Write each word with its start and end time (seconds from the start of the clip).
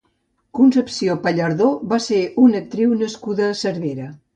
Concepció 0.59 1.17
Pallardó 1.27 1.69
va 1.95 2.03
ser 2.09 2.21
una 2.49 2.63
actriu 2.67 3.01
nascuda 3.07 3.51
a 3.51 3.57
Cervera. 3.67 4.15